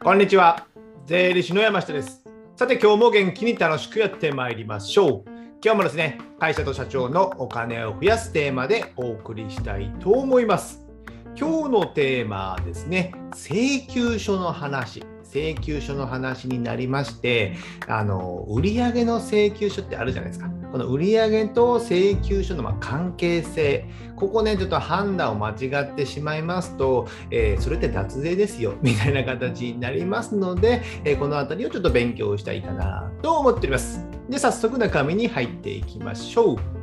[0.00, 0.68] こんにちは。
[1.06, 2.22] 税理士の山下です。
[2.54, 5.30] さて、今日も元気に楽しくやってまいりましょう。
[5.62, 10.86] 今日もですね、会社と社長のお金を増やすテーマでお送りしたいと思います。
[11.36, 15.02] 今日のテーマはですね、請求書の話。
[15.24, 17.56] 請求書の話になりまして、
[17.88, 20.48] あの売上の請求書ってあるじゃないですか。
[20.72, 23.86] この売上と請求書のま関係性、
[24.16, 34.06] ここね、ちょっと判断を間違ってしまいますと、えーそれって脱税ですよ みたいな形になりますので、えーこのあたりをちょっと勉強したいかなと思っております。
[34.28, 36.78] で、早速中身に入っていきましょう。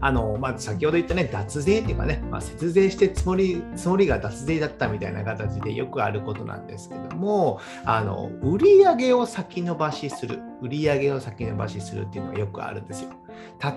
[0.00, 13.10] あのまあ、先ほど言ったね、脱税っていうかね、まあ、節税してつもりつもりが脱税だったみたいな形でよくあることなんですけども、あの売上を先延ばしする、売上を先延ばしするっていうのがよくあるんですよ。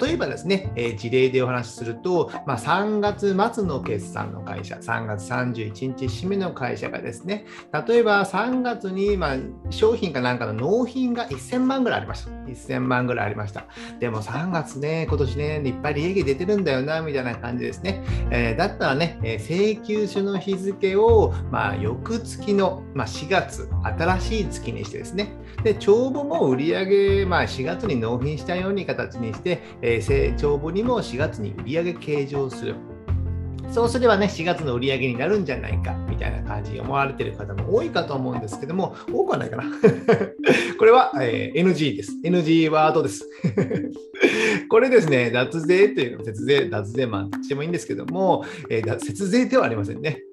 [0.01, 7.45] 例えばですね、えー事例でお話しすると、まあ、3月末の決算の会社、3月31日締めの会社がですね、
[7.87, 9.37] 例えば3月に、まあ、
[9.69, 12.31] 商品かなんかの納品が1000万ぐらいありました。
[12.31, 13.65] 1000万ぐらいありました。
[13.99, 18.03] でも3月ね、今年ね、いっぱい利益出てるんだよな、みたいな感じですね。
[18.31, 25.33] えーだったらね、え請求書の日付を、まあ、翌月の、まあ、4月、新しい月にしてですね、
[25.63, 32.75] で帳簿も売上、上まあ、4月に納品したように形にして、えーせ帳簿にも4月に売上計上する。
[33.71, 39.63] そうすればね、4月の売り上げになるんじゃないかみたいな感じに思われている方も多いかと思うんですけども、多くはないかな。
[40.79, 42.13] これは、えー NG です。
[42.23, 43.29] NG ワードです。
[44.69, 50.23] これですね、脱税というの節税、脱税マンとしてもいいんですけども、えー節税ではありませんね。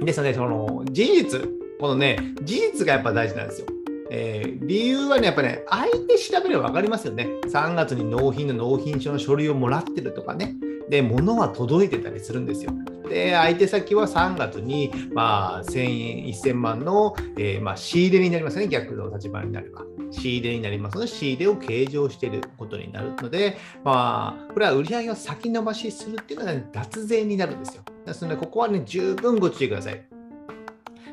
[0.00, 1.40] ですので、その事実、
[1.80, 3.66] このね、事実がやっぱ大事なんですよ。
[4.10, 7.28] えー理由はね、やっぱね、相手調べれば分かりますよね。
[7.46, 10.54] 3月に納品の納品書の書類をもらってるとかね。
[10.88, 12.72] で、物は届いてたりするんですよ。
[13.08, 18.68] で、相手先は3月に、まあ、1000円、1000万の、えーまあ、仕入れになりますね。
[18.68, 19.82] 逆の立場になれば。
[20.10, 27.82] 仕入れになりますので、仕入れを計上していることになるので、まあ、これは売り上げを先延ばしするっていうのは、ね、脱税になるんですよ。
[28.06, 30.06] ですので、ここはね、十分ご注意ください。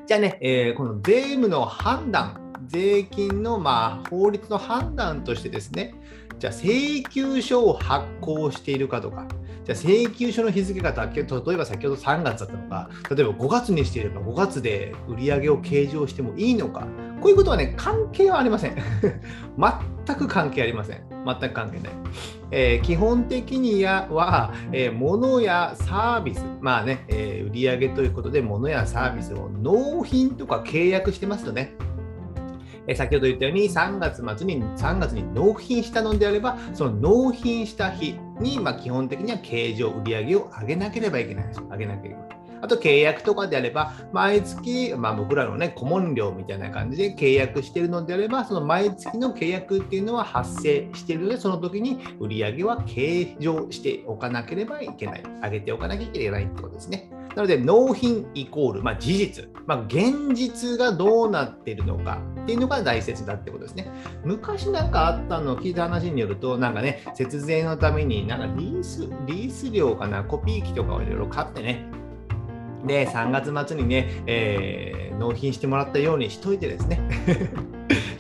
[0.07, 2.41] じゃあね、えーこの税務の判断、
[2.72, 5.94] 税金の、まあ、法律の判断としてですね、
[6.40, 9.28] じゃあ請求書を発行しているかとか、
[9.66, 16.88] じゃあ請求書の日付が例えば先ほど3月だったのか、例えば5月にしていれば5月で売り上げを計上してもいいのか、
[17.20, 18.76] こういうことはね、関係はありません。
[20.08, 21.04] 全く関係ありません。
[21.26, 21.94] 全く関係ない。
[22.52, 31.74] えー基本的にやは、えー物やサービス、まあね、えー売上ということで物やサービスを納品とか契約してますよね。
[32.88, 41.68] え先ほど言ったように3月末に3月に納品したのであれば、その納品した日に、まあ、基本的には経常売上を上げなければいけないんですよ。
[41.72, 42.22] 上げなければ。
[42.64, 55.24] あと契約とかであれば、毎月、まあ、僕らのね、顧問料みたいな感じで契約しているのであれば、その毎月の契約っていうのは発生しているので、その時に売り上げは計上しておかなければいけない。
[55.44, 57.09] 上げておかなきゃいけないってことですね。
[57.36, 63.92] なので、納品イコール、まあ、事実、まあ、現実がどうなっているのかっていうのが大切だってことですね。
[64.25, 71.86] 昔なんかあったのを聞いた話によると、なんかね、節税のために、なんかリース、リース料かな、コピー機とかをいろいろ買ってね、
[72.86, 77.00] で、3月末にね、えー納品してもらったようにしといてですね、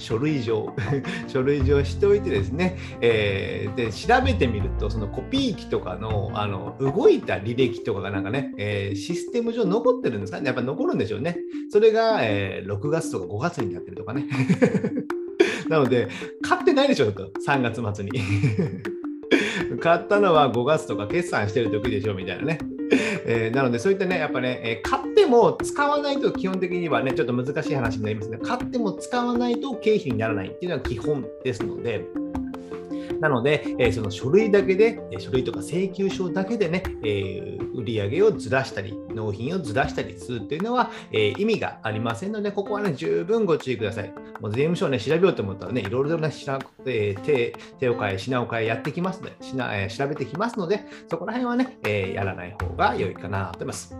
[0.01, 0.73] 書類上、
[1.27, 11.37] 書類上しといてですね、えーで、調べてみると、そのコピー機とかのあの動いた履歴とかがなんかね、えーシステム上残ってるんですかね、やっぱ残るんでしょうね。
[11.69, 14.27] それが、えー6月とか5月になってるとかね。
[15.69, 16.09] なので、
[16.41, 18.11] 買ってないでしょ、と3月末に。
[19.79, 22.59] 買ったのは5月とか決算してる時でしょみたいなね。
[22.91, 28.37] えーなので、そういったね、やっぱね、えー買っても使わないと基本的にはね、ちょっと難しい話になりますね。
[28.37, 32.05] 買っても使わないと経費にならないっていうのは基本ですので、
[33.21, 44.11] なので、えーその書類だけで、書類とか請求書だけでね、えー売上をずらしたり、納品をずらしたりするっていうのは、えー意味がありませんので、ここはね、十分ご注意ください。
[44.39, 53.95] もう税務署ね、調べようと思ったらね、いろいろなしら、えー手手を変え、品を変えやってきますので、しなえー調べてきますので、そこら辺はね、えーやらない方が良いかなと思います。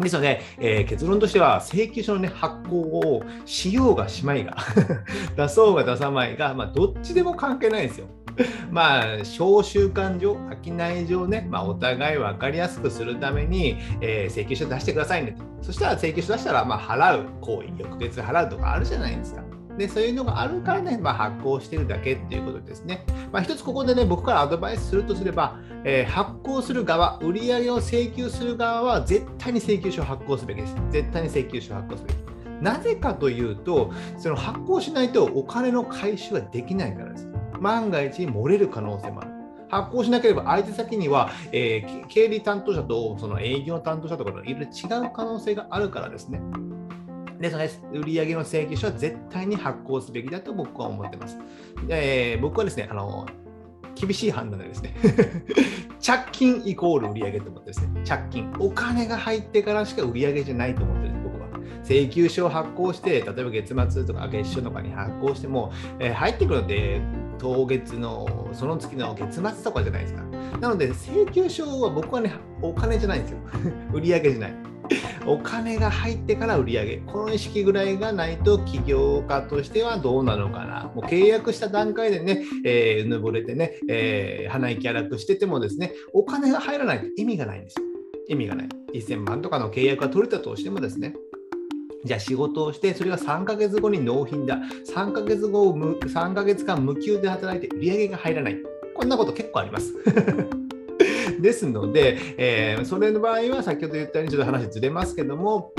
[0.00, 4.56] ですので、えー結論としては、請求書の、ね、発行をしようがしまいが、
[5.36, 8.06] 出そうが出さまいが、まあ、どっちでも関係ないんですよ。
[8.70, 15.42] まあ、小習慣上、商い上ね、まあ、お互い分かりやすくするために、えー請求書出してくださいねと。
[15.62, 19.42] そしたら請求書出したら、まあ、払う行為、翌月払うとかあるじゃないですか。
[19.76, 23.04] で、そういうのがあるからね、まあ、発行してるだけっていうことですね。
[23.32, 30.76] まあ、一つここでね、僕からアドバイスするとすれば、えー発行する側、売上を請求する側は絶対に請求書を発行すべきです。
[30.90, 32.28] 絶対に請求書を発行すべき。
[32.60, 37.27] なぜかというと、その発行しないとお金の回収ができないからです。
[37.60, 39.38] 万が一漏れる可能性もある。
[39.70, 46.40] 発行しなければ相手先には、えー、経理担当者とその営業担当者とかといろいろ違う可能性があるからですね。
[47.38, 51.38] で、その売上の請求書は絶対に発行すべきだと僕は思ってます。
[51.88, 53.26] えー、僕はですね、あの
[53.94, 54.94] 厳しい判断でですね
[55.98, 60.97] 着金イコール売上と思ってですね、着金、お金が入ってからしか売上じゃないと思って、
[61.88, 67.00] 請求書を発行して、例えば月末とか月初とかに発行しても、えー、入ってくるので、
[67.38, 70.22] 当月のその月の月末とかじゃないですか。
[70.60, 73.38] なので、請求書は僕はね、お金じゃないんですよ。
[73.94, 74.54] 売上じゃない。
[75.26, 80.92] お金が入ってから売り上げ、この意識ぐらいがないと起業家としてはどうなのかな。
[80.94, 87.86] もう契約した段階でね、えー、うぬぼれてね、えー、鼻息荒くしててもですね、お金が入らないと意味がないんですよ。
[88.28, 88.68] 意味がない。
[88.94, 91.14] 1000万とかの契約が取れたとしてもですね、
[92.04, 94.58] じゃあ仕事をして、それが3ヶ月後に納品だ。
[94.94, 98.56] 3ヶ月後、3ヶ月間無給で働いて売り上げが入らない。
[98.94, 99.94] こんなこと結構あります。
[101.40, 105.72] ですので、えー、それの場合は先ほど言ったようにちょっと話ずれますけども、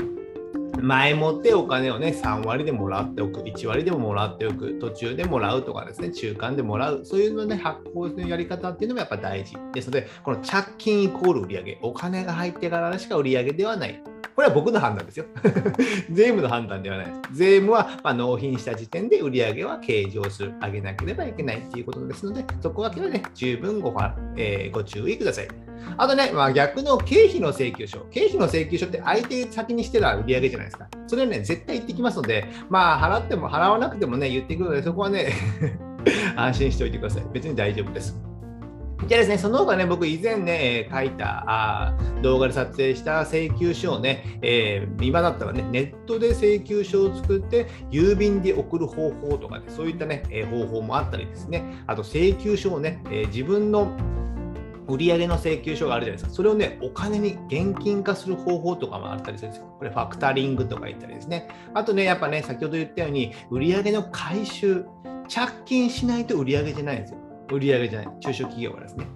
[0.82, 14.02] 前もってお金をね、3割でもらっておく、1割でももらっておく、途中でもらうとかですね、中間でもらう、そういうのね、発行のやり方っていうのもやっぱ大事ですので、この着金イコール売上、お金が入ってからしか売上ではない。
[14.40, 15.26] これは僕の判断ですよ。
[16.10, 17.20] 税務の判断ではないです。
[17.32, 23.94] 税務はま納品した時点で売上は計上する、上げなければいけないということですので、そこはね、十分ご,、
[24.38, 25.48] えー、ご注意ください。
[25.98, 28.06] あとね、まあ、逆の経費の請求書。
[28.10, 30.88] 経費の請求書って相手先にしてた売上じゃないですか。
[31.06, 35.34] それはね、絶対言ってきますので、まあ、払っても払わなくてもね、言ってくるので、そこはね
[36.34, 37.24] 安心しておいてください。
[37.34, 38.29] 別に大丈夫です。
[39.06, 53.96] じゃあですね、その他ね、僕以前ね、書いたあ動画で撮影した請求書をね、えー、今だったらね、ネットで請求書を作って、郵便で送る方法とかね、そういったね、え、方法もあったりですね、あと請求書をね、えー、自分の
[54.86, 56.30] 売上の請求書があるじゃないですか。
[56.30, 59.74] それをね、お金に現金化する方法とかもあったりするんですよ。
[59.78, 61.48] これファクタリングとか言ったりですね。
[61.74, 64.84] あとね、やっぱね、先ほど言ったように、売上の回収、
[65.28, 67.29] 着金しないと売上じゃないんですよ。
[67.56, 69.06] 売上じゃない、中小企業はですね。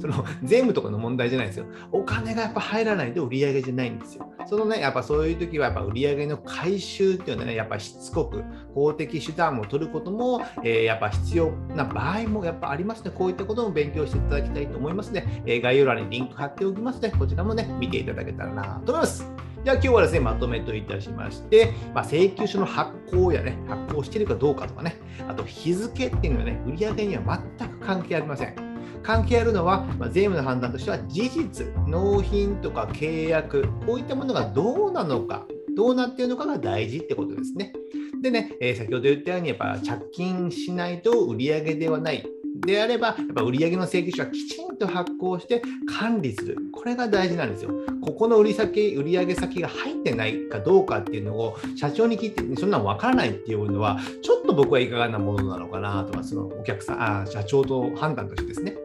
[0.00, 1.66] その税務とかの問題じゃないですよ。
[1.92, 4.30] お金がやっぱ入らないと売り上げじゃないんですよ。
[4.46, 8.42] そのね、やっぱそういう時はやっぱ売上の回収っていうのはね、やっぱしつこく
[8.74, 13.10] 法的手段を取ることも、えー、やっぱ必要な場合もやっぱありますね。
[13.14, 19.33] こういったことも勉強していただきたいと思いますので、えー、概要欄にリンク貼っておきますので、こちらもね、見ていただけたらなと思います。
[19.64, 28.54] じゃあ今日はですね、まとめといたしまして、まあ、請求書の発行やね、発行しているかどうかとかね、あと日付っていうのはね、売上には全く関係ありません。
[29.02, 37.72] 関係あるのは、まあ、税務の判断としては事実、納品とか契約、こういったものがどうなのか、どうなっているのかが大事ってことですね。
[38.20, 42.33] でね、えー、先ほど言ったように、やっぱ着金しないと売り上げではない。
[42.54, 45.62] であれば、やっぱ売上の請求書はきちんと発行して
[45.98, 46.56] 管理する。
[46.72, 47.70] これが大事なんですよ。
[48.00, 58.76] ここの売り先、売上先が入ってないかどうかっていうのを社長に聞いて、そんなの分からないっていうのは、ちょっと僕はいかがなものなのかなとか、そのお客さん、あ社長と判断としてですね。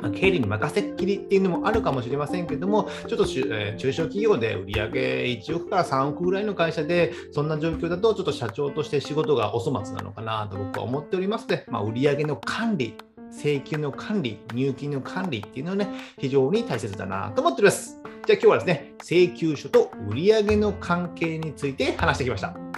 [0.00, 12.94] ま経理に任せっきりっていうのもあるかもしれませんけども、ちょっと、えー、中小企業で売上1億から3億ぐらいの会社で、そんな状況だと、ちょっと社長として仕事がお粗末なのかなと僕は思っておりますので、まあ、売上の管理、
[13.30, 15.88] 請求の管理、入金の管理っていうのはね、
[16.18, 18.00] 非常に大切だなと思っております。
[18.26, 22.69] じゃあ今日はですね、請求書と売上の関係について話してきました。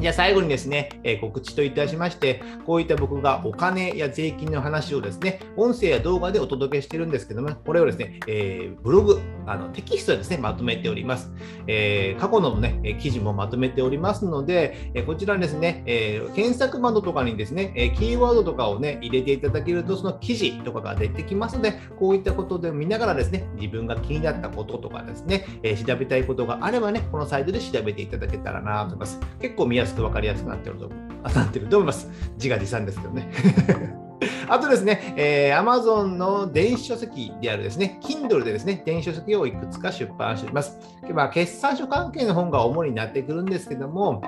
[0.00, 11.32] じゃあ最後にですね、え、告知といたしまして、こういった僕がお金や税金の話をですね、音声や動画でお届けしてるんですけども、これをですね、えー、ブログ、あのテキストですね、まとめております。
[11.66, 29.18] えー、過去のね、記事もまとめておりますので、えこちらですね、え検索窓とかにですね、えキーワードとかをね、入れていただけると、その記事とかが出てきますので、こういったことで見ながらですね、自分が気になったこととかですね、え調べたいことがあればね、このサイトで調べていただけたらなと思います。
[29.40, 30.90] 結構見やすく分かりやすくなってると
[31.34, 32.08] なってると思います。
[32.36, 33.30] 自画自賛ですけどね。
[34.48, 40.78] あとですね、えー、Amazon の電子書籍であるですね、Kindle でですね、電子書籍をいくつか出版しています。
[41.12, 44.22] まあ、決算書関係の本が主になってくるんですけども、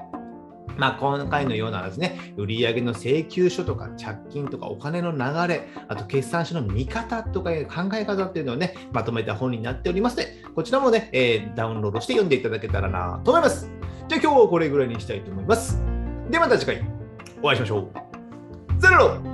[0.76, 13.70] まあ、今回のようなですね、売上の請求書とか着金とかお金の流れ、あと決算書の見方とかいう考え方っていうのをね、まとめた本になっておりますので、こちらもね、えー、ダウンロードして読んでいただけたらなと思います。
[14.10, 15.80] じゃあ今日はこれぐらいにしたいと思います。
[16.30, 16.82] ではまた次回
[17.40, 18.80] お会いしましょう。
[18.80, 19.29] ゼロ